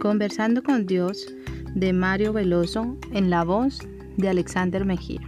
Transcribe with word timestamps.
Conversando 0.00 0.62
con 0.62 0.86
Dios 0.86 1.26
de 1.74 1.92
Mario 1.92 2.32
Veloso 2.32 2.96
en 3.12 3.30
la 3.30 3.44
voz 3.44 3.80
de 4.16 4.28
Alexander 4.28 4.84
Mejía. 4.84 5.20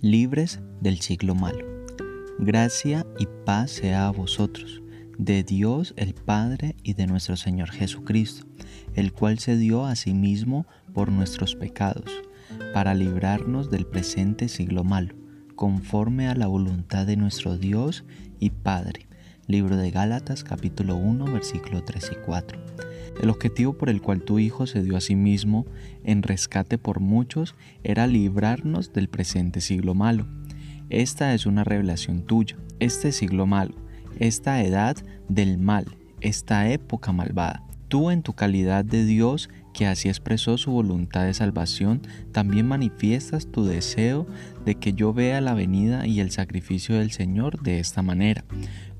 Libres 0.00 0.60
del 0.80 1.00
siglo 1.00 1.34
malo. 1.34 1.66
Gracia 2.38 3.04
y 3.18 3.26
paz 3.44 3.72
sea 3.72 4.06
a 4.06 4.12
vosotros, 4.12 4.80
de 5.18 5.42
Dios 5.42 5.92
el 5.96 6.14
Padre 6.14 6.76
y 6.82 6.94
de 6.94 7.06
nuestro 7.06 7.36
Señor 7.36 7.70
Jesucristo, 7.70 8.46
el 8.94 9.12
cual 9.12 9.38
se 9.38 9.56
dio 9.56 9.84
a 9.84 9.96
sí 9.96 10.14
mismo 10.14 10.66
por 10.94 11.10
nuestros 11.10 11.56
pecados, 11.56 12.10
para 12.72 12.94
librarnos 12.94 13.70
del 13.70 13.86
presente 13.86 14.48
siglo 14.48 14.84
malo 14.84 15.25
conforme 15.56 16.28
a 16.28 16.34
la 16.34 16.46
voluntad 16.46 17.06
de 17.06 17.16
nuestro 17.16 17.56
Dios 17.56 18.04
y 18.38 18.50
Padre. 18.50 19.06
Libro 19.48 19.76
de 19.76 19.90
Gálatas 19.90 20.44
capítulo 20.44 20.96
1 20.96 21.24
versículo 21.24 21.82
3 21.82 22.10
y 22.12 22.24
4. 22.26 22.58
El 23.22 23.30
objetivo 23.30 23.72
por 23.72 23.88
el 23.88 24.02
cual 24.02 24.22
tu 24.22 24.38
Hijo 24.38 24.66
se 24.66 24.82
dio 24.82 24.96
a 24.96 25.00
sí 25.00 25.16
mismo 25.16 25.64
en 26.04 26.22
rescate 26.22 26.76
por 26.76 27.00
muchos 27.00 27.54
era 27.82 28.06
librarnos 28.06 28.92
del 28.92 29.08
presente 29.08 29.62
siglo 29.62 29.94
malo. 29.94 30.26
Esta 30.90 31.32
es 31.32 31.46
una 31.46 31.64
revelación 31.64 32.22
tuya. 32.22 32.56
Este 32.78 33.10
siglo 33.10 33.46
malo, 33.46 33.74
esta 34.18 34.62
edad 34.62 34.96
del 35.28 35.56
mal, 35.56 35.86
esta 36.20 36.68
época 36.68 37.12
malvada. 37.12 37.64
Tú 37.88 38.10
en 38.10 38.22
tu 38.22 38.32
calidad 38.32 38.84
de 38.84 39.04
Dios 39.04 39.48
que 39.72 39.86
así 39.86 40.08
expresó 40.08 40.56
su 40.56 40.70
voluntad 40.70 41.26
de 41.26 41.34
salvación, 41.34 42.00
también 42.32 42.66
manifiestas 42.66 43.46
tu 43.46 43.64
deseo 43.64 44.26
de 44.64 44.76
que 44.76 44.94
yo 44.94 45.12
vea 45.12 45.42
la 45.42 45.52
venida 45.52 46.06
y 46.06 46.20
el 46.20 46.30
sacrificio 46.30 46.96
del 46.98 47.10
Señor 47.10 47.62
de 47.62 47.78
esta 47.78 48.00
manera. 48.00 48.44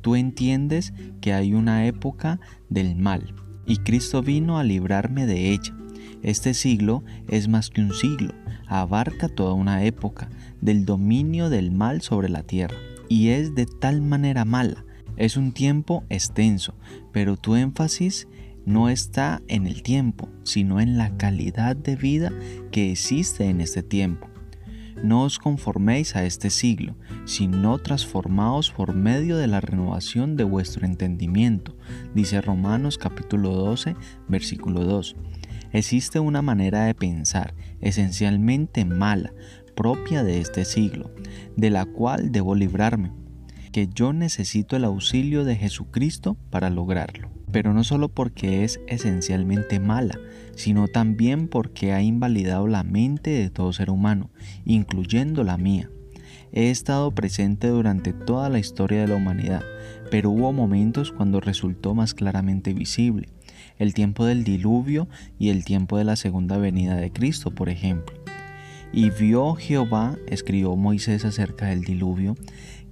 Tú 0.03 0.17
entiendes 0.17 0.93
que 1.23 1.33
hay 1.33 1.55
una 1.55 1.87
época 1.87 2.41
del 2.69 2.95
mal, 2.95 3.35
y 3.67 3.79
Cristo 3.79 4.23
vino 4.23 4.59
a 4.59 4.65
librarme 4.65 5.27
de 5.27 5.51
ella. 5.53 5.75
Este 6.23 6.53
siglo 6.53 7.03
es 7.27 7.49
más 7.49 7.71
que 7.71 7.81
un 7.81 7.95
siglo, 7.95 8.35
abarca 8.67 9.29
toda 9.29 9.55
una 9.55 9.83
época 9.83 10.29
del 10.61 10.85
dominio 10.85 11.49
del 11.49 11.73
mal 11.73 12.03
sobre 12.03 12.29
la 12.29 12.43
tierra, 12.43 12.77
y 13.09 13.29
es 13.29 13.55
de 13.55 13.65
tal 13.65 14.03
manera 14.03 14.45
mala. 14.45 14.85
Es 15.17 15.39
un 15.39 15.53
tiempo 15.53 16.05
extenso, 16.11 16.75
pero 17.13 17.39
tu 17.39 17.57
énfasis 17.57 18.29
no 18.67 18.89
está 18.89 19.43
en 19.47 19.69
el 19.69 19.85
tiempo, 19.85 20.29
sino 20.43 20.81
en 20.81 20.99
la 20.99 21.17
calidad 21.17 21.77
de 21.77 21.95
vida 21.95 22.33
que 22.73 22.91
existe 22.91 23.45
en 23.49 23.61
este 23.61 23.85
tiempo. 23.85 24.29
No 25.03 25.23
os 25.23 25.39
conforméis 25.39 26.17
a 26.17 26.25
este 26.25 26.51
siglo, 26.51 26.97
sino 27.27 27.79
transformaos 27.79 28.73
por 28.73 28.93
medio 28.93 29.37
de 29.37 29.47
la 29.47 29.61
renovación 29.61 30.37
de 30.37 30.43
vuestro 30.43 30.85
entendimiento, 30.85 31.77
dice 32.13 32.41
Romanos 32.41 32.99
capítulo 32.99 33.53
12, 33.53 33.95
versículo 34.27 34.85
2. 34.85 35.15
Existe 35.73 36.19
una 36.19 36.43
manera 36.43 36.87
de 36.87 36.95
pensar 36.95 37.55
esencialmente 37.81 38.85
mala, 38.85 39.33
propia 39.77 40.25
de 40.25 40.41
este 40.41 40.65
siglo, 40.65 41.15
de 41.57 41.71
la 41.71 41.85
cual 41.85 42.33
debo 42.33 42.57
librarme, 42.57 43.13
que 43.71 43.87
yo 43.87 44.13
necesito 44.13 44.75
el 44.75 44.85
auxilio 44.85 45.45
de 45.45 45.55
Jesucristo 45.55 46.37
para 46.51 46.69
lograrlo 46.71 47.36
pero 47.53 47.73
no 47.73 47.85
solo 47.85 48.09
porque 48.09 48.65
es 48.65 48.81
esencialmente 48.87 49.81
mala, 49.81 50.19
sino 50.55 50.89
también 50.89 51.49
porque 51.49 51.93
ha 51.93 52.03
invalidado 52.03 52.67
la 52.67 52.83
mente 52.83 53.31
de 53.31 53.51
todo 53.51 53.73
ser 53.73 53.91
humano, 53.91 54.31
incluyendo 54.65 55.45
la 55.45 55.57
mía. 55.57 55.91
He 56.53 56.71
estado 56.71 57.11
presente 57.13 57.69
durante 57.69 58.13
toda 58.13 58.49
la 58.49 58.59
historia 58.59 59.01
de 59.01 59.09
la 59.09 59.17
humanidad, 59.17 59.63
pero 60.11 60.31
hubo 60.31 60.53
momentos 60.53 61.13
cuando 61.13 61.41
resultó 61.41 61.95
más 61.95 62.15
claramente 62.15 62.73
visible, 62.73 63.29
el 63.79 63.95
tiempo 63.95 64.25
del 64.25 64.45
diluvio 64.45 65.09
y 65.39 65.51
el 65.51 65.65
tiempo 65.65 65.99
de 65.99 66.05
la 66.05 66.17
segunda 66.17 66.57
venida 66.57 66.97
de 66.97 67.13
Cristo, 67.13 67.51
por 67.51 67.69
ejemplo. 67.69 68.17
Y 68.93 69.11
vio 69.11 69.55
Jehová, 69.55 70.17
escribió 70.29 70.75
Moisés 70.77 71.25
acerca 71.25 71.67
del 71.67 71.83
diluvio, 71.83 72.37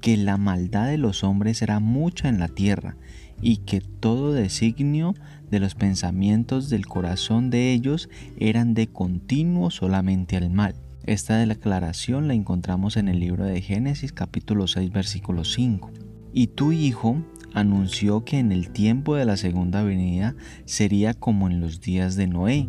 que 0.01 0.17
la 0.19 0.37
maldad 0.37 0.89
de 0.89 0.99
los 0.99 1.25
hombres 1.25 1.63
era 1.63 1.81
mucha 1.81 2.29
en 2.29 2.39
la 2.39 2.49
tierra, 2.49 2.97
y 3.41 3.59
que 3.59 3.81
todo 3.81 4.33
designio 4.33 5.15
de 5.51 5.61
los 5.61 5.75
pensamientos 5.75 6.71
del 6.71 6.87
corazón 6.87 7.51
de 7.51 7.73
ellos 7.73 8.09
eran 8.39 8.75
de 8.75 8.87
continuo 8.87 9.71
solamente 9.71 10.37
al 10.37 10.51
mal. 10.51 10.75
Esta 11.07 11.37
declaración 11.37 12.29
la 12.29 12.35
encontramos 12.35 12.97
en 12.97 13.09
el 13.09 13.21
libro 13.21 13.45
de 13.45 13.61
Génesis 13.61 14.13
capítulo 14.13 14.67
6 14.67 14.91
versículo 14.91 15.45
5. 15.45 15.91
Y 16.33 16.49
tu 16.49 16.73
hijo 16.73 17.23
anunció 17.53 18.25
que 18.25 18.39
en 18.39 18.53
el 18.53 18.71
tiempo 18.71 19.15
de 19.15 19.25
la 19.25 19.37
segunda 19.37 19.83
venida 19.83 20.35
sería 20.65 21.15
como 21.15 21.49
en 21.49 21.61
los 21.61 21.81
días 21.81 22.17
de 22.17 22.27
Noé. 22.27 22.69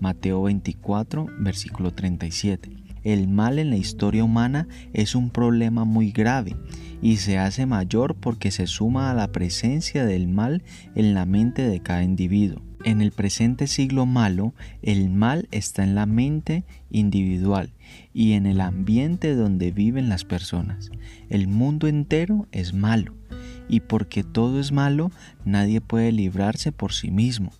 Mateo 0.00 0.42
24 0.42 1.26
versículo 1.38 1.92
37. 1.92 2.87
El 3.04 3.28
mal 3.28 3.58
en 3.58 3.70
la 3.70 3.76
historia 3.76 4.24
humana 4.24 4.68
es 4.92 5.14
un 5.14 5.30
problema 5.30 5.84
muy 5.84 6.12
grave 6.12 6.56
y 7.02 7.16
se 7.16 7.38
hace 7.38 7.66
mayor 7.66 8.16
porque 8.16 8.50
se 8.50 8.66
suma 8.66 9.10
a 9.10 9.14
la 9.14 9.32
presencia 9.32 10.04
del 10.04 10.28
mal 10.28 10.62
en 10.94 11.14
la 11.14 11.26
mente 11.26 11.62
de 11.68 11.80
cada 11.80 12.02
individuo. 12.02 12.62
En 12.84 13.00
el 13.00 13.10
presente 13.10 13.66
siglo 13.66 14.06
malo, 14.06 14.54
el 14.82 15.10
mal 15.10 15.48
está 15.50 15.82
en 15.82 15.94
la 15.94 16.06
mente 16.06 16.64
individual 16.90 17.72
y 18.14 18.32
en 18.32 18.46
el 18.46 18.60
ambiente 18.60 19.34
donde 19.34 19.72
viven 19.72 20.08
las 20.08 20.24
personas. 20.24 20.90
El 21.28 21.48
mundo 21.48 21.88
entero 21.88 22.46
es 22.52 22.72
malo 22.72 23.17
y 23.68 23.80
porque 23.80 24.24
todo 24.24 24.60
es 24.60 24.72
malo, 24.72 25.10
nadie 25.44 25.80
puede 25.80 26.12
librarse 26.12 26.72
por 26.72 26.92
sí 26.92 27.10
mismo. 27.10 27.52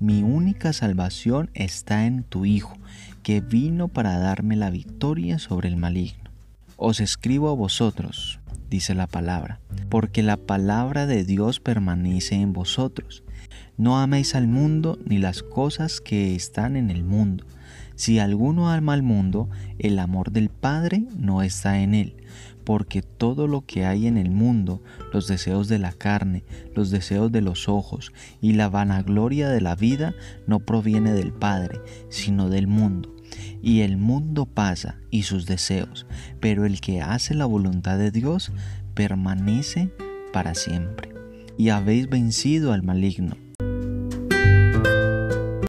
Mi 0.00 0.22
única 0.22 0.72
salvación 0.72 1.50
está 1.54 2.06
en 2.06 2.22
tu 2.22 2.44
Hijo, 2.44 2.76
que 3.22 3.40
vino 3.40 3.88
para 3.88 4.18
darme 4.18 4.56
la 4.56 4.70
victoria 4.70 5.38
sobre 5.38 5.68
el 5.68 5.76
maligno. 5.76 6.30
Os 6.76 7.00
escribo 7.00 7.48
a 7.50 7.54
vosotros, 7.54 8.38
dice 8.70 8.94
la 8.94 9.06
palabra, 9.06 9.60
porque 9.88 10.22
la 10.22 10.36
palabra 10.36 11.06
de 11.06 11.24
Dios 11.24 11.58
permanece 11.58 12.36
en 12.36 12.52
vosotros. 12.52 13.24
No 13.76 13.98
améis 13.98 14.34
al 14.34 14.46
mundo 14.46 14.98
ni 15.04 15.18
las 15.18 15.42
cosas 15.42 16.00
que 16.00 16.34
están 16.34 16.76
en 16.76 16.90
el 16.90 17.04
mundo. 17.04 17.44
Si 17.96 18.18
alguno 18.18 18.70
ama 18.70 18.92
al 18.92 19.02
mundo, 19.02 19.48
el 19.78 19.98
amor 19.98 20.30
del 20.30 20.48
Padre 20.48 21.04
no 21.16 21.42
está 21.42 21.80
en 21.80 21.94
él, 21.94 22.16
porque 22.64 23.02
todo 23.02 23.48
lo 23.48 23.66
que 23.66 23.84
hay 23.84 24.06
en 24.06 24.16
el 24.16 24.30
mundo, 24.30 24.82
los 25.12 25.26
deseos 25.26 25.68
de 25.68 25.78
la 25.78 25.92
carne, 25.92 26.44
los 26.74 26.90
deseos 26.90 27.32
de 27.32 27.40
los 27.40 27.68
ojos 27.68 28.12
y 28.40 28.52
la 28.52 28.68
vanagloria 28.68 29.48
de 29.48 29.60
la 29.60 29.74
vida, 29.74 30.14
no 30.46 30.60
proviene 30.60 31.12
del 31.12 31.32
Padre, 31.32 31.80
sino 32.08 32.48
del 32.48 32.66
mundo 32.66 33.16
y 33.62 33.80
el 33.80 33.96
mundo 33.96 34.46
pasa 34.46 35.00
y 35.10 35.22
sus 35.24 35.46
deseos, 35.46 36.06
pero 36.40 36.66
el 36.66 36.80
que 36.80 37.00
hace 37.00 37.34
la 37.34 37.46
voluntad 37.46 37.98
de 37.98 38.10
Dios 38.10 38.52
permanece 38.94 39.90
para 40.32 40.54
siempre. 40.54 41.10
Y 41.58 41.70
habéis 41.70 42.08
vencido 42.08 42.72
al 42.72 42.82
maligno, 42.82 43.36